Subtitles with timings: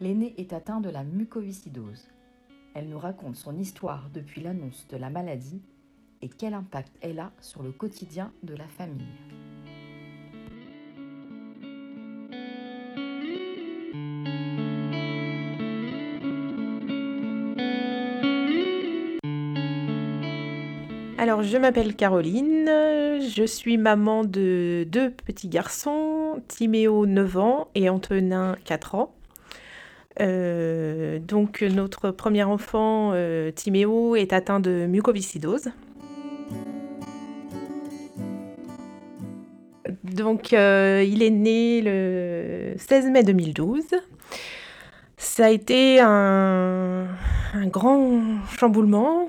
[0.00, 2.06] L'aîné est atteint de la mucoviscidose.
[2.74, 5.60] Elle nous raconte son histoire depuis l'annonce de la maladie
[6.22, 9.06] et quel impact elle a sur le quotidien de la famille.
[21.18, 27.88] Alors, je m'appelle Caroline, je suis maman de deux petits garçons, Timéo 9 ans et
[27.88, 29.17] Antonin 4 ans.
[30.20, 35.68] Euh, donc, notre premier enfant, euh, Timéo, est atteint de mucoviscidose.
[40.04, 43.84] Donc, euh, il est né le 16 mai 2012.
[45.16, 47.06] Ça a été un,
[47.54, 48.20] un grand
[48.58, 49.28] chamboulement,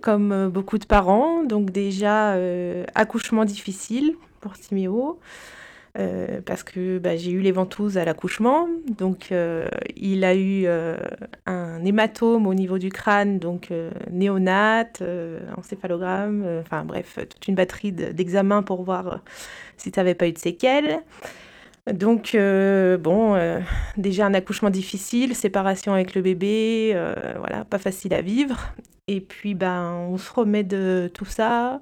[0.00, 1.44] comme beaucoup de parents.
[1.44, 2.36] Donc, déjà,
[2.94, 5.18] accouchement difficile pour Timéo.
[5.98, 8.68] Euh, parce que bah, j'ai eu les ventouses à l'accouchement.
[8.96, 10.96] Donc, euh, il a eu euh,
[11.46, 13.72] un hématome au niveau du crâne, donc
[14.10, 15.02] néonate,
[15.56, 19.20] encéphalogramme, enfin bref, toute une batterie d'examens pour voir
[19.76, 21.00] si ça n'avait pas eu de séquelles.
[21.92, 23.60] Donc, bon,
[23.96, 26.96] déjà un accouchement difficile, séparation avec le bébé,
[27.38, 28.74] voilà, pas facile à vivre.
[29.06, 31.80] Et puis, ben, on se remet de tout ça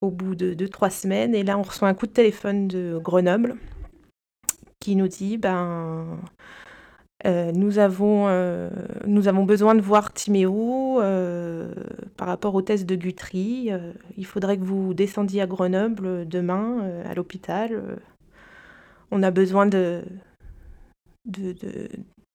[0.00, 1.34] au bout de 2-3 semaines.
[1.34, 3.56] Et là, on reçoit un coup de téléphone de Grenoble
[4.80, 6.18] qui nous dit ben,
[7.26, 8.70] euh, nous, avons, euh,
[9.06, 11.72] nous avons besoin de voir Timéo euh,
[12.16, 13.70] par rapport au test de Guthrie.
[14.16, 17.98] il faudrait que vous descendiez à Grenoble demain à l'hôpital.
[19.10, 20.02] on a besoin de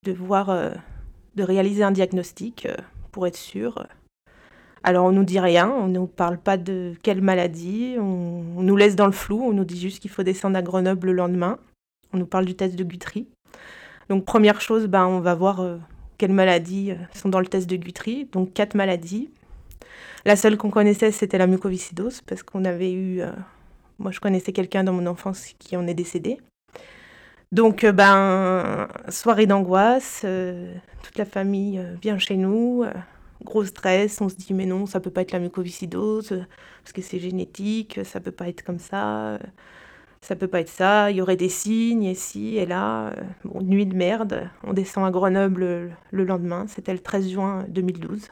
[0.08, 0.74] voir,
[1.36, 2.68] de réaliser un diagnostic
[3.12, 3.88] pour être sûr.
[4.84, 8.76] Alors on nous dit rien, on ne nous parle pas de quelle maladie, on, nous
[8.76, 11.58] laisse dans le flou, on nous dit juste qu'il faut descendre à Grenoble le lendemain.
[12.12, 13.28] On nous parle du test de Guthrie.
[14.10, 15.78] Donc première chose, ben, on va voir euh,
[16.18, 18.28] quelles maladies euh, sont dans le test de Guthrie.
[18.34, 19.30] Donc quatre maladies.
[20.26, 23.22] La seule qu'on connaissait, c'était la mucoviscidose, parce qu'on avait eu...
[23.22, 23.32] Euh,
[24.00, 26.40] moi, je connaissais quelqu'un dans mon enfance qui en est décédé.
[27.52, 30.26] Donc, ben, soirée d'angoisse,
[31.04, 32.84] toute la famille vient chez nous,
[33.44, 36.46] gros stress, on se dit mais non, ça peut pas être la mucoviscidose,
[36.84, 39.40] parce que c'est génétique, ça peut pas être comme ça,
[40.22, 43.14] ça peut pas être ça, il y aurait des signes ici et là.
[43.44, 48.30] Bon, nuit de merde, on descend à Grenoble le, lendemain, c'était le 13 juin 2012.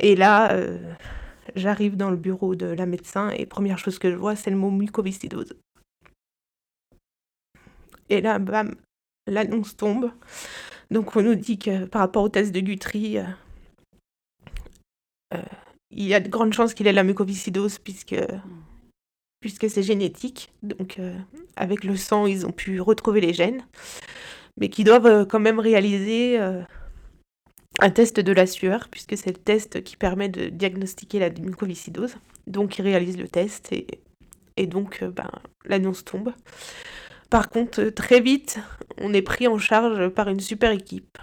[0.00, 0.78] Et là, euh,
[1.54, 4.56] j'arrive dans le bureau de la médecin et première chose que je vois, c'est le
[4.56, 5.54] mot mucoviscidose.
[8.08, 8.74] Et là, bam,
[9.26, 10.10] l'annonce tombe.
[10.90, 13.24] Donc on nous dit que par rapport au test de Guthrie, euh,
[15.90, 18.16] il y a de grandes chances qu'il ait la mucoviscidose puisque,
[19.40, 20.52] puisque c'est génétique.
[20.62, 21.16] Donc, euh,
[21.56, 23.64] avec le sang, ils ont pu retrouver les gènes,
[24.58, 26.38] mais qui doivent euh, quand même réaliser
[27.80, 32.16] un test de la sueur, puisque c'est le test qui permet de diagnostiquer la mucoviscidose.
[32.46, 33.86] Donc, ils réalisent le test et,
[34.56, 35.30] et donc ben,
[35.64, 36.32] l'annonce tombe.
[37.28, 38.58] Par contre, très vite,
[38.98, 41.18] on est pris en charge par une super équipe.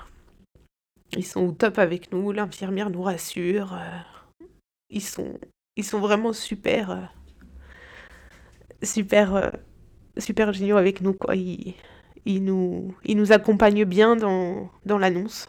[1.18, 3.74] Ils sont au top avec nous, l'infirmière nous rassure.
[3.74, 4.46] Euh,
[4.90, 5.40] ils, sont,
[5.76, 7.02] ils sont vraiment super, euh,
[8.82, 9.50] super, euh,
[10.18, 11.14] super géniaux avec nous.
[11.14, 11.36] Quoi.
[11.36, 11.76] Ils,
[12.26, 15.48] ils, nous, ils nous accompagnent bien dans, dans l'annonce.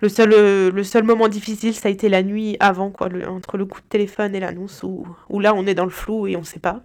[0.00, 0.30] Le seul,
[0.70, 3.86] le seul moment difficile, ça a été la nuit avant, quoi, entre le coup de
[3.86, 6.60] téléphone et l'annonce, où, où là on est dans le flou et on ne sait
[6.60, 6.82] pas.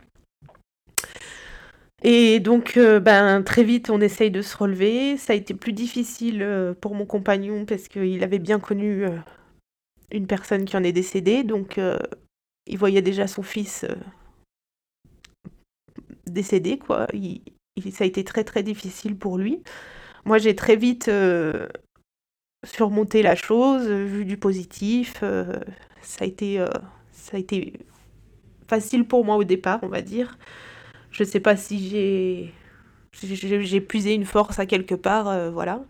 [2.02, 5.18] Et donc, euh, ben, très vite, on essaye de se relever.
[5.18, 9.18] Ça a été plus difficile euh, pour mon compagnon parce qu'il avait bien connu euh,
[10.12, 11.44] une personne qui en est décédée.
[11.44, 11.80] Donc,
[12.68, 13.86] il voyait déjà son fils
[16.26, 17.08] décédé, quoi.
[17.92, 19.62] Ça a été très, très difficile pour lui.
[20.26, 21.12] Moi, j'ai très vite
[22.66, 25.22] surmonté la chose, vu du positif.
[26.02, 26.58] ça, a été,
[27.12, 27.74] ça a été
[28.68, 30.38] facile pour moi au départ, on va dire.
[31.12, 32.54] Je sais pas si j'ai
[33.14, 35.84] j'ai puisé une force à quelque part, euh, voilà.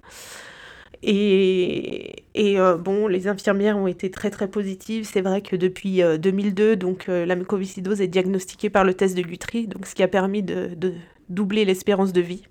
[1.01, 5.05] Et, et euh, bon, les infirmières ont été très très positives.
[5.05, 9.21] C'est vrai que depuis 2002, euh, donc la mucoviscidose est diagnostiquée par le test de
[9.21, 10.93] Guthrie, donc ce qui a permis de, de
[11.29, 12.43] doubler l'espérance de vie.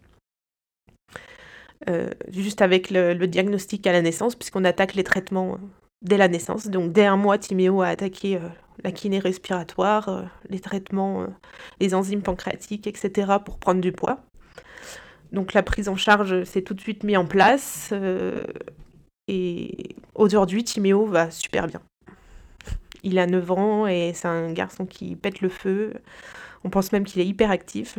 [2.31, 5.59] juste avec le, diagnostic à la naissance, puisqu'on attaque les traitements
[6.03, 6.69] dès la naissance.
[6.69, 8.38] Donc dès un mois, Timéo a attaqué
[8.84, 11.26] la kiné respiratoire, les traitements,
[11.80, 13.32] les enzymes pancréatiques, etc.
[13.44, 14.20] pour prendre du poids.
[15.32, 17.92] Donc la prise en charge s'est tout de suite mise en place.
[19.28, 21.80] et aujourd'hui, Timéo va super bien.
[23.02, 25.94] Il a 9 ans et c'est un garçon qui pète le feu.
[26.64, 27.98] On pense même qu'il est hyper actif.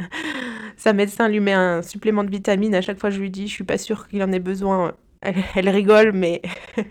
[0.76, 3.52] Sa médecin lui met un supplément de vitamines à chaque fois je lui dis, je
[3.52, 4.94] suis pas sûre qu'il en ait besoin.
[5.20, 6.42] Elle, rigole, mais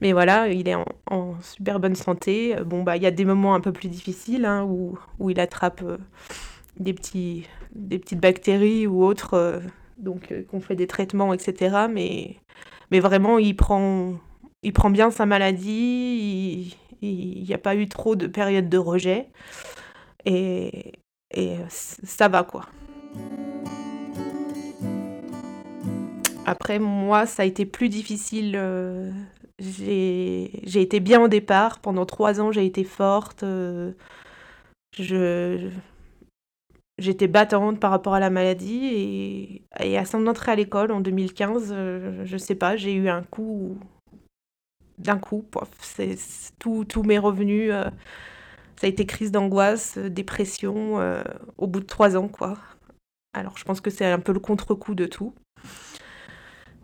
[0.00, 0.76] mais voilà, il est
[1.10, 2.56] en, super bonne santé.
[2.64, 4.98] Bon bah il y a des moments un peu plus difficiles hein, où,
[5.28, 5.98] il attrape euh,
[6.78, 9.60] des petites bactéries ou autres, euh,
[9.98, 11.86] donc euh, qu'on fait des traitements, etc.
[11.90, 14.18] Mais vraiment il prend
[14.90, 19.28] bien sa maladie, il n'y a pas eu trop de périodes de rejet.
[20.24, 20.94] Et,
[21.68, 22.66] ça va quoi.
[26.44, 28.56] Après, moi, ça a été plus difficile.
[29.60, 31.80] J'ai été bien au départ.
[31.80, 33.42] Pendant trois ans, j'ai été forte.
[33.42, 33.92] Euh,
[37.00, 41.00] J'étais battante par rapport à la maladie et, et à son entrée à l'école en
[41.00, 43.78] 2015, euh, je sais pas, j'ai eu un coup
[44.98, 45.46] d'un coup.
[45.80, 46.18] C'est,
[46.58, 47.84] tous mes revenus, euh,
[48.76, 50.98] ça a été crise d'angoisse, euh, dépression,
[51.56, 52.58] au bout de trois ans, quoi.
[53.32, 55.32] Alors je pense que c'est un peu le contre-coup de tout.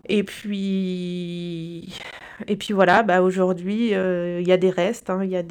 [0.08, 1.93] Et puis,
[2.47, 5.43] et puis voilà, bah aujourd'hui, il y a des restes, hein, il y, a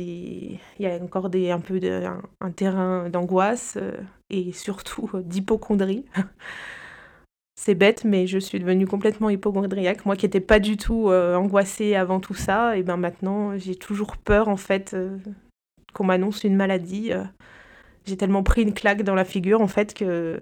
[0.80, 2.04] y a encore des, un peu de,
[2.42, 3.78] un, terrain d'angoisse
[4.30, 6.06] et surtout d'hypochondrie.
[7.58, 10.06] C'est bête, mais je suis devenue complètement hypochondriaque.
[10.06, 13.76] Moi qui n'étais pas du tout euh, angoissée avant tout ça, et ben maintenant j'ai
[13.76, 15.18] toujours peur en fait euh,
[15.94, 17.14] qu'on m'annonce une maladie.
[17.14, 17.24] Euh.
[18.06, 20.42] j'ai tellement pris une claque dans la figure en fait que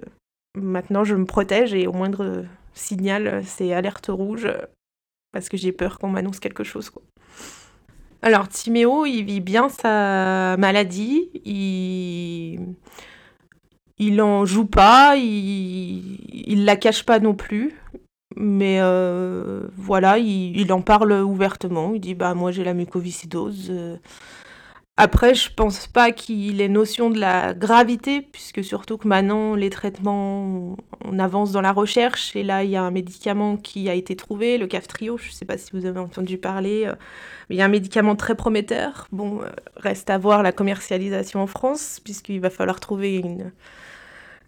[0.58, 4.48] maintenant je me protège et au moindre signal c'est alerte rouge
[5.32, 7.02] parce que j'ai peur qu'on m'annonce quelque chose quoi.
[8.22, 12.76] Alors Timéo, il vit bien sa maladie, il
[13.98, 17.74] il en joue pas, il, il la cache pas non plus.
[18.36, 21.92] Mais euh, voilà, il, en parle ouvertement.
[21.94, 23.72] Il dit bah moi j'ai la mucoviscidose.
[24.96, 29.72] Après, je pense pas qu'il ait notion de la gravité, puisque surtout que maintenant les
[29.72, 33.96] traitements, on avance dans la recherche et là il y a un médicament qui a
[33.96, 35.18] été trouvé, le Caftrio.
[35.18, 36.86] Je sais pas si vous avez entendu parler.
[36.86, 36.94] Euh,
[37.50, 39.08] il y a un médicament très prometteur.
[39.12, 43.52] Bon, euh, reste à voir la commercialisation en France, puisqu'il va falloir trouver une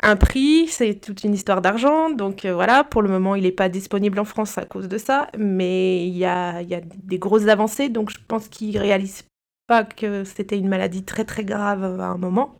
[0.03, 2.09] un prix, c'est toute une histoire d'argent.
[2.11, 4.97] Donc euh, voilà, pour le moment, il n'est pas disponible en France à cause de
[4.97, 5.27] ça.
[5.37, 7.89] Mais il y a, y a, des grosses avancées.
[7.89, 9.23] Donc je pense qu'il ne réalise
[9.67, 12.55] pas que c'était une maladie très très grave à un moment.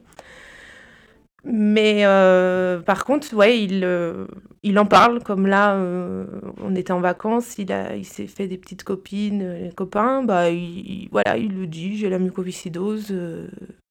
[1.47, 4.25] Mais euh, par contre, ouais, il, euh,
[4.63, 6.25] il en parle, comme là, euh,
[6.59, 10.49] on était en vacances, il, a, il s'est fait des petites copines, les copains, bah,
[10.49, 13.13] il, voilà, il le dit, j'ai la mucoviscidose,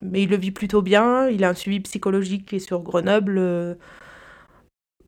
[0.02, 3.78] mais il le vit plutôt bien, il a un suivi psychologique qui est sur Grenoble,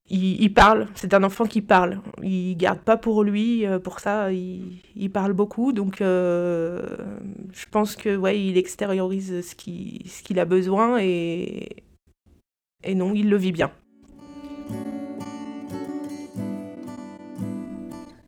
[0.09, 5.11] il, parle, c'est un enfant qui parle, il garde pas pour lui, pour ça, il,
[5.13, 11.83] parle beaucoup, donc je pense que, ouais, il extériorise ce qu'il a besoin et
[12.95, 13.71] non, il le vit bien.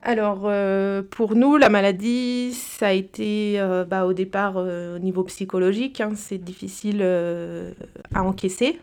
[0.08, 4.98] Alors, euh, pour nous, la maladie, ça a été euh, bah, au départ euh, au
[4.98, 8.80] niveau psychologique, hein, c'est difficile à encaisser.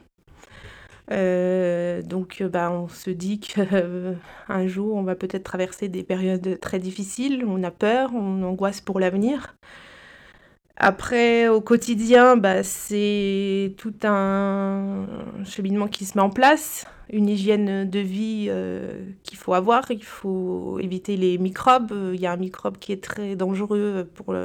[1.09, 7.45] Donc, bah, on se dit qu'un jour, on va peut-être traverser des périodes très difficiles,
[7.47, 9.55] on a peur, on angoisse pour l'avenir.
[10.77, 15.05] Après, au quotidien, bah, c'est tout un
[15.45, 19.89] cheminement qui se met en place, une hygiène de vie euh, qu'il faut avoir.
[19.89, 21.93] Il faut éviter les microbes.
[22.13, 24.35] Il y a un microbe qui est très dangereux pour,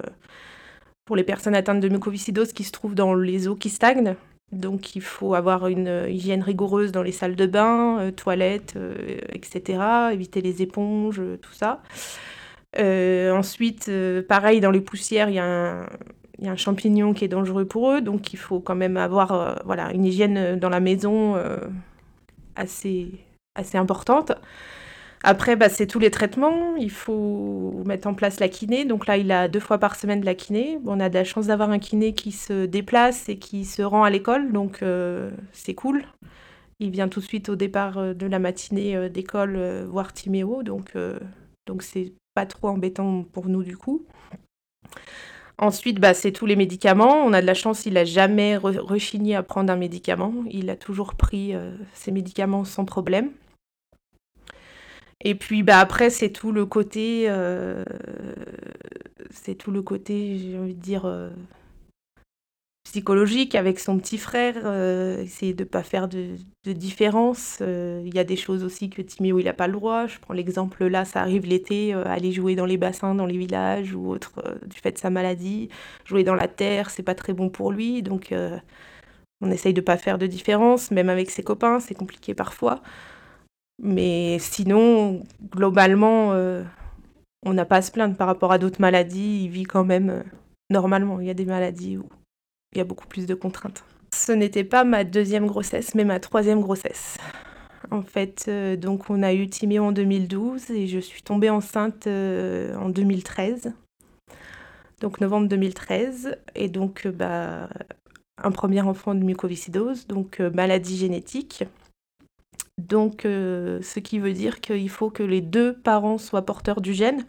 [1.05, 4.15] pour les personnes atteintes de mucoviscidose qui se trouve dans les eaux qui stagnent.
[4.53, 9.19] Donc il faut avoir une hygiène rigoureuse dans les salles de bain, euh, toilettes, euh,
[9.33, 10.11] etc.
[10.13, 11.83] Éviter les éponges, tout ça.
[12.77, 13.91] ensuite,
[14.29, 15.87] pareil, dans les poussières, il y a
[16.47, 19.93] un, champignon qui est dangereux pour eux, donc il faut quand même avoir euh, voilà,
[19.93, 21.59] une hygiène euh, dans la maison euh,
[22.57, 23.13] assez
[23.75, 24.33] importante.
[25.23, 26.77] Après, bah, c'est tous les traitements.
[26.77, 28.85] Il faut mettre en place la kiné.
[28.85, 30.79] Donc là, il a deux fois par semaine de la kiné.
[30.87, 34.03] on a de la chance d'avoir un kiné qui se déplace et qui se rend
[34.05, 34.53] à l'école.
[34.53, 34.83] Donc
[35.53, 36.05] c'est cool.
[36.79, 40.63] Il vient tout de suite au départ de la matinée d'école voir Timéo.
[40.63, 40.95] Donc
[41.67, 44.05] donc c'est pas trop embêtant pour nous du coup.
[45.59, 47.23] Ensuite, bah, c'est tous les médicaments.
[47.23, 50.33] On a de la chance, il n'a jamais rechigné à prendre un médicament.
[50.51, 53.31] Il a toujours pris euh, ses médicaments sans problème.
[55.23, 57.85] Et puis bah après c'est tout le côté euh,
[59.31, 61.31] c'est tout le côté j'ai envie de dire euh,
[62.85, 67.59] psychologique avec son petit frère, euh, essayer de pas faire de, différence.
[67.61, 70.07] Euh, Il y a des choses aussi que Timéo il a pas le droit.
[70.07, 73.95] Je prends l'exemple là, ça arrive l'été, aller jouer dans les bassins, dans les villages
[73.95, 74.33] ou autre
[74.67, 75.69] du fait de sa maladie,
[76.05, 78.35] jouer dans la terre, c'est pas très bon pour lui, donc
[79.43, 82.83] on essaye de pas faire de différence, même avec ses copains, c'est compliqué parfois.
[83.83, 86.63] Mais sinon, globalement, euh,
[87.45, 89.45] on n'a pas à se plaindre par rapport à d'autres maladies.
[89.45, 90.23] Il vit quand même euh,
[90.69, 91.19] normalement.
[91.21, 92.05] Il y a des maladies où
[92.75, 93.83] il y a beaucoup plus de contraintes.
[94.15, 97.17] Ce n'était pas ma deuxième grossesse, mais ma troisième grossesse.
[97.91, 102.07] En fait, euh, donc on a eu Timéo en 2012 et je suis tombée enceinte
[102.07, 103.73] en 2013.
[105.01, 106.37] Donc novembre 2013.
[106.55, 107.71] Et donc, bah,
[108.37, 111.65] un premier enfant de mucoviscidose, donc maladie génétique.
[112.89, 116.95] Donc, euh, ce qui veut dire qu'il faut que les deux parents soient porteurs du
[116.95, 117.25] gène,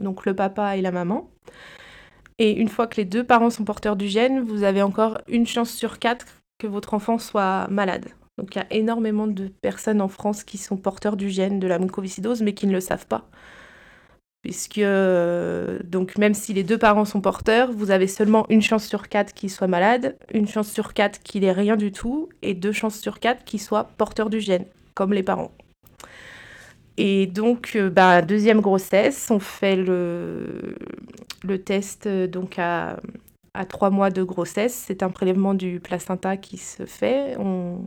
[0.00, 1.30] donc le papa et la maman.
[2.38, 5.46] Et une fois que les deux parents sont porteurs du gène, vous avez encore une
[5.46, 6.26] chance sur quatre
[6.58, 8.06] que votre enfant soit malade.
[8.38, 11.66] Donc il y a énormément de personnes en France qui sont porteurs du gène de
[11.66, 13.28] la mucoviscidose, mais qui ne le savent pas.
[14.42, 18.86] Puisque, euh, donc même si les deux parents sont porteurs, vous avez seulement une chance
[18.86, 22.54] sur quatre qu'ils soient malades, une chance sur quatre qu'il ait rien du tout, et
[22.54, 24.64] deux chances sur quatre qu'ils soient porteurs du gène,
[25.06, 25.52] les parents.
[26.98, 30.74] Et donc, euh, bah, deuxième grossesse, on fait le,
[31.64, 32.98] test euh, donc à,
[33.54, 34.74] à trois mois de grossesse.
[34.74, 37.36] C'est un prélèvement du placenta qui se fait.
[37.38, 37.80] On,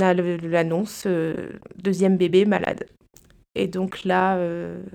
[0.00, 2.86] a l'annonce euh, deuxième bébé malade.
[3.54, 4.38] Et donc là,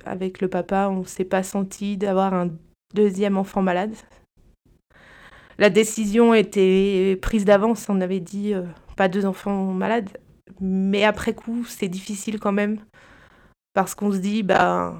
[0.06, 2.50] avec le papa, on s'est pas senti d'avoir un
[2.94, 3.94] deuxième enfant malade.
[5.58, 7.88] La décision était prise d'avance.
[7.90, 8.54] On avait dit
[8.96, 10.10] pas deux enfants malades.
[10.62, 12.80] Mais après coup, c'est difficile quand même.
[13.74, 14.96] Parce qu'on se dit, bah,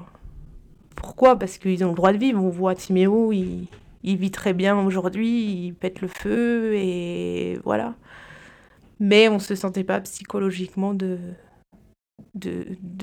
[0.96, 1.38] pourquoi?
[1.38, 2.42] Parce qu'ils ont le droit de vivre.
[2.42, 3.68] On voit Timéo, il,
[4.02, 7.94] vit très bien aujourd'hui, il pète le feu et voilà.
[9.00, 11.18] Mais on se sentait pas psychologiquement de,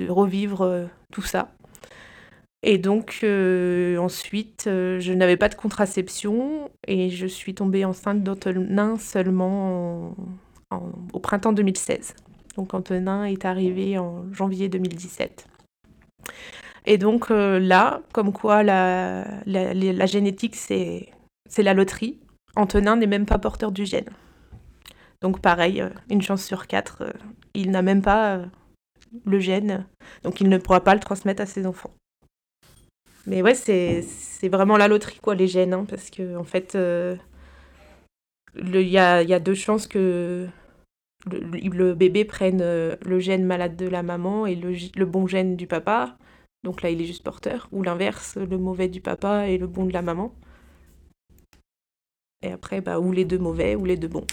[0.10, 1.52] revivre euh, tout ça.
[2.64, 8.24] Et donc euh, ensuite, euh, je n'avais pas de contraception et je suis tombée enceinte
[8.24, 10.12] d'Antonin seulement
[10.72, 12.16] en- en- au printemps 2016.
[12.62, 15.48] Donc Antonin est arrivé en janvier 2017.
[16.86, 19.25] Et donc euh, là, comme quoi la,
[20.06, 21.10] génétique, c'est
[21.58, 22.20] la loterie.
[22.56, 24.12] Antonin n'est même pas porteur du gène.
[25.22, 27.12] Donc pareil, euh, une chance sur quatre, euh,
[27.56, 28.41] il n'a même pas
[29.25, 29.88] le gène,
[30.22, 31.96] donc il ne pourra pas le transmettre à ses enfants.
[33.25, 36.77] Mais ouais, c'est vraiment la loterie, quoi, les gènes, hein, parce que en fait,
[38.56, 40.48] il y a deux chances que
[41.30, 45.28] le, le bébé prenne euh, le gène malade de la maman et le, le bon
[45.28, 46.18] gène du papa.
[46.63, 47.68] Donc là, il est juste porteur.
[47.72, 50.34] Ou l'inverse, le mauvais du papa et le bon de la maman.
[52.44, 54.25] Et après, bah, ou les deux mauvais ou les deux bons.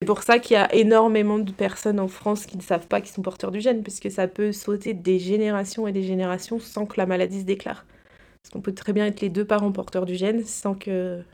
[0.00, 3.00] C'est pour ça qu'il y a énormément de personnes en France qui ne savent pas
[3.00, 6.60] qu'ils sont porteurs du gène, parce que ça peut sauter des générations et des générations
[6.60, 7.86] sans que la maladie se déclare.
[8.42, 11.24] Parce qu'on peut très bien être les deux parents porteurs du gène sans que,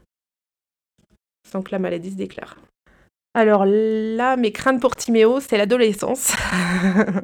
[1.46, 2.56] sans que la maladie se déclare.
[3.34, 6.34] Alors là, mes craintes pour Timéo, c'est l'adolescence.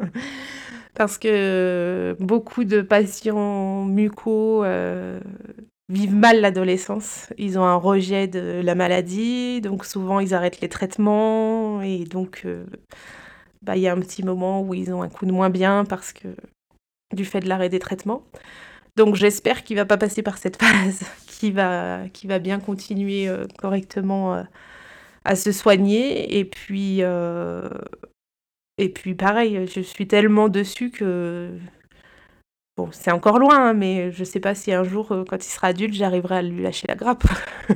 [0.95, 5.21] Parce que beaucoup de patients mucos euh,
[5.89, 7.29] vivent mal l'adolescence.
[7.39, 12.43] Ils ont un rejet de la maladie, donc souvent ils arrêtent les traitements et donc
[12.45, 12.65] euh,
[13.63, 15.85] bah, il y a un petit moment où ils ont un coup de moins bien
[15.85, 16.29] parce que
[17.15, 18.23] du fait de l'arrêt des traitements.
[18.97, 23.29] Donc j'espère qu'il va pas passer par cette phase, qu'il va, qu'il va bien continuer
[23.29, 24.43] euh, correctement euh,
[25.29, 27.69] à se soigner et puis euh,
[28.79, 31.51] et puis pareil, je suis tellement dessus que
[32.77, 35.49] Bon, c'est encore loin, hein, mais je sais pas si un jour, euh, quand il
[35.49, 37.25] sera adulte, j'arriverai à lui lâcher la grappe.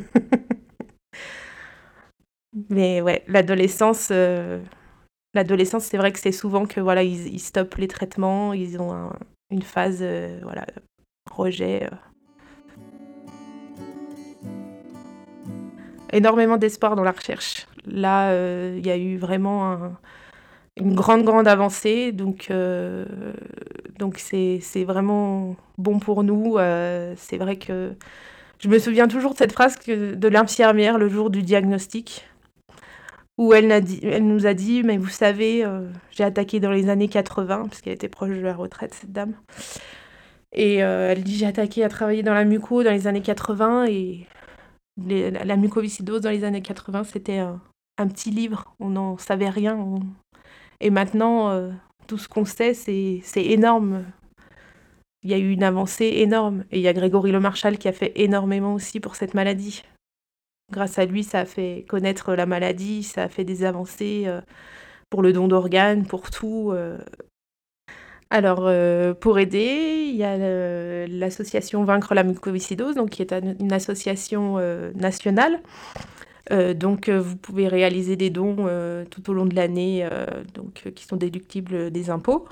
[2.71, 4.63] Mais ouais, l'adolescence, euh,
[5.35, 9.19] l'adolescence, c'est vrai que c'est souvent que voilà, ils, stoppent les traitements, ils ont un-
[9.51, 10.05] une phase,
[10.43, 10.67] voilà,
[11.31, 11.89] rejet.
[16.13, 17.67] Énormément d'espoir dans la recherche.
[17.87, 19.99] Là, euh, il y a eu vraiment un-
[20.77, 23.05] une grande, grande avancée, donc euh,
[23.99, 26.57] donc c'est c'est vraiment bon pour nous.
[26.59, 27.93] euh, c'est vrai que
[28.61, 32.27] je me souviens toujours de cette phrase de l'infirmière le jour du diagnostic,
[33.39, 33.67] où elle,
[34.23, 35.65] nous a dit, mais vous savez,
[36.13, 39.35] j'ai attaqué dans les années 80, parce qu'elle était proche de la retraite, cette dame.
[40.53, 44.27] Et elle dit, j'ai attaqué à travailler dans la muco dans les années 80, et
[44.97, 47.61] la, mucoviscidose dans les années 80, c'était un,
[48.09, 50.01] petit livre, on n'en savait rien.
[50.81, 51.71] Et maintenant, euh,
[52.07, 54.05] tout ce qu'on sait, c'est énorme.
[55.23, 56.65] Il y a eu une avancée énorme.
[56.73, 59.83] Et il y a Grégory Le Marchal qui a fait énormément aussi pour cette maladie.
[60.73, 64.41] Grâce à lui, ça a fait connaître la maladie, ça a fait des avancées euh,
[65.11, 66.71] pour le don d'organes, pour tout.
[66.73, 66.99] Euh.
[68.33, 73.73] Alors, euh, pour aider, il y a l'association Vaincre la mucoviscidose, donc, qui est une
[73.73, 74.57] association
[74.95, 75.61] nationale.
[76.51, 78.57] donc, vous pouvez réaliser des dons
[79.11, 80.09] tout au long de l'année,
[80.55, 82.49] donc qui sont déductibles des impôts.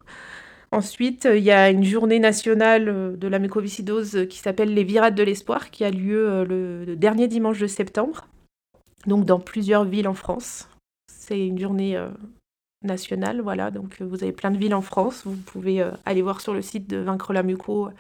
[0.73, 5.17] Ensuite, il y a une journée nationale euh, de la mucoviscidose qui s'appelle les Virades
[5.17, 8.29] de l'Espoir, qui a lieu euh, le, dernier dimanche de septembre,
[9.07, 10.69] donc dans plusieurs villes en France.
[11.09, 12.11] C'est une journée euh,
[12.83, 15.23] nationale, voilà, donc vous avez plein de villes en France.
[15.25, 17.91] Vous pouvez aller voir sur le site de Vaincre la muco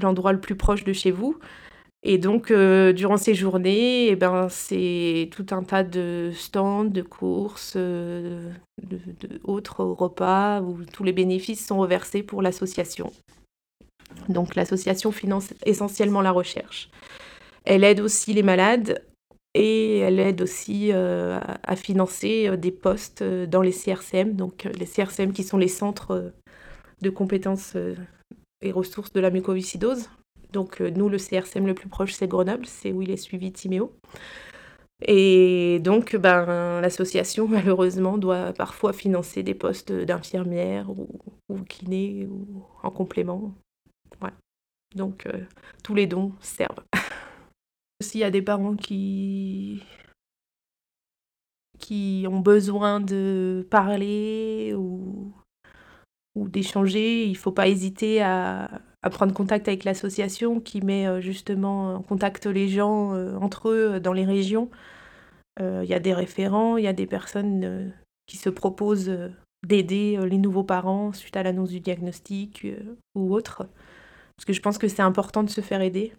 [0.00, 1.38] l'endroit le plus proche de chez vous.
[2.06, 7.00] Et donc, euh, durant ces journées, eh ben, c'est tout un tas de stands, de
[7.00, 8.50] courses, euh,
[9.46, 13.10] d'autres repas où tous les bénéfices sont reversés pour l'association.
[14.28, 16.90] Donc, l'association finance essentiellement la recherche.
[17.64, 19.02] Elle aide aussi les malades
[19.54, 25.32] et elle aide aussi euh, à financer des postes dans les CRCM, donc les CRCM
[25.32, 26.32] qui sont les centres
[27.00, 27.76] de compétences
[28.62, 30.08] et ressources de la mucoviscidose.
[30.54, 33.52] Donc euh, nous, le CRCM le plus proche, c'est Grenoble, c'est où il est suivi
[33.52, 33.92] Timéo.
[35.06, 41.08] Et donc, ben, l'association, malheureusement, doit parfois financer des postes d'infirmière ou,
[41.50, 43.52] ou, ou en complément.
[44.20, 44.36] Voilà.
[44.94, 45.40] Donc, euh,
[45.82, 46.82] tous les dons servent.
[48.04, 49.82] S'il y a des parents qui
[51.80, 55.32] qui ont besoin de parler ou,
[56.36, 58.70] d'échanger, il ne faut pas hésiter à,
[59.04, 63.68] à prendre contact avec l'association qui met euh, justement en contact les gens euh, entre
[63.68, 64.70] eux euh, dans les régions.
[65.60, 67.92] Il y a des référents, il y a des personnes
[68.26, 69.16] qui se proposent
[69.64, 72.66] d'aider les nouveaux parents suite à l'annonce du diagnostic
[73.14, 73.68] ou autre.
[74.36, 76.12] Parce que je pense que c'est important de se faire aider.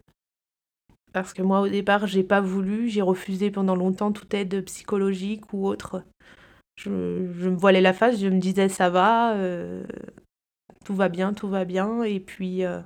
[1.16, 5.54] Parce que moi, au départ, j'ai pas voulu, j'ai refusé pendant longtemps toute aide psychologique
[5.54, 6.04] ou autre.
[6.76, 9.34] Je, me voilais la face, je me disais ça va,
[10.84, 12.04] tout va bien, tout va bien.
[12.04, 12.82] Et puis, euh,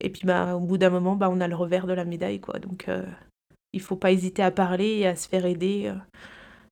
[0.00, 2.40] et puis bah, au bout d'un moment, bah, on a le revers de la médaille.
[2.40, 2.58] Quoi.
[2.58, 3.06] Donc, euh,
[3.72, 5.84] il faut pas hésiter à parler et à se faire aider.
[5.86, 5.98] Euh.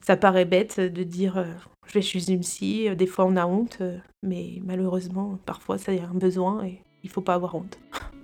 [0.02, 1.46] Ça paraît bête de dire
[1.86, 2.94] je suis une psy.
[2.94, 3.82] Des fois, on a honte,
[4.22, 7.78] mais malheureusement, parfois, ça y a un besoin et il faut pas avoir honte.